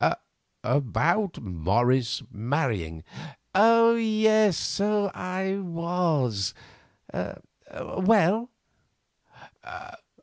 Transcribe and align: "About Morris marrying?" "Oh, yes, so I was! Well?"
"About 0.63 1.39
Morris 1.39 2.23
marrying?" 2.31 3.03
"Oh, 3.53 3.93
yes, 3.97 4.57
so 4.57 5.11
I 5.13 5.57
was! 5.59 6.55
Well?" 7.69 8.49